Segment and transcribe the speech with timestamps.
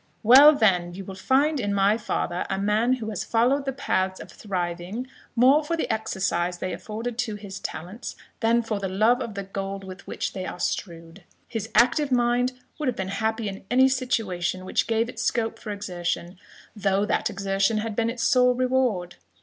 [0.23, 4.19] "Well, then, you will find in my father a man who has followed the paths
[4.19, 9.21] of thriving more for the exercise they afforded to his talents, than for the love
[9.21, 11.23] of the gold with which they are strewed.
[11.47, 15.69] His active mind would have been happy in any situation which gave it scope for
[15.69, 16.39] exertion,
[16.75, 19.17] though that exertion had been its sole reward.